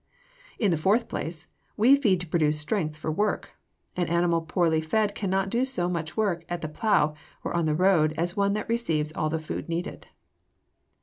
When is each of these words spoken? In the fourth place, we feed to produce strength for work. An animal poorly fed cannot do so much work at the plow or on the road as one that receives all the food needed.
In 0.57 0.71
the 0.71 0.79
fourth 0.81 1.07
place, 1.07 1.45
we 1.77 1.95
feed 1.95 2.19
to 2.21 2.27
produce 2.27 2.57
strength 2.59 2.97
for 2.97 3.11
work. 3.11 3.51
An 3.95 4.07
animal 4.09 4.41
poorly 4.41 4.81
fed 4.81 5.13
cannot 5.13 5.51
do 5.51 5.63
so 5.63 5.87
much 5.87 6.17
work 6.17 6.43
at 6.49 6.61
the 6.61 6.67
plow 6.69 7.13
or 7.43 7.53
on 7.53 7.65
the 7.65 7.75
road 7.75 8.15
as 8.17 8.35
one 8.35 8.53
that 8.53 8.67
receives 8.67 9.11
all 9.11 9.29
the 9.29 9.37
food 9.37 9.69
needed. 9.69 10.07